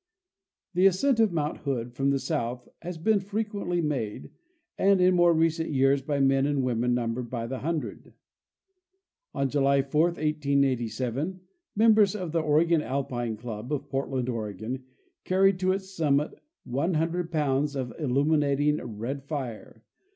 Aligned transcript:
The 0.73 0.87
ascent 0.87 1.19
of 1.19 1.31
mount 1.31 1.57
Hood 1.59 1.93
from 1.93 2.09
the 2.09 2.17
south 2.17 2.67
has 2.81 2.97
been 2.97 3.19
fr 3.19 3.37
equently 3.37 3.83
made, 3.83 4.31
and 4.75 4.99
in 4.99 5.13
more 5.13 5.31
recent 5.31 5.69
years 5.69 6.01
by 6.01 6.19
men 6.19 6.47
and 6.47 6.63
women 6.63 6.95
numbered 6.95 7.29
by 7.29 7.45
the 7.45 7.59
hundred. 7.59 8.15
On 9.35 9.47
July 9.47 9.83
4, 9.83 10.05
1887, 10.05 11.41
members 11.75 12.15
of 12.15 12.31
the 12.31 12.41
Oregon 12.41 12.81
Alpine 12.81 13.37
club 13.37 13.71
of 13.71 13.89
Portland, 13.89 14.27
Oregon, 14.27 14.85
carried 15.23 15.59
to 15.59 15.71
its 15.71 15.91
summit 15.95 16.31
100 16.63 17.31
pounds 17.31 17.75
of 17.75 17.93
illuminating 17.99 18.77
red 18.81 19.21
fire. 19.23 19.83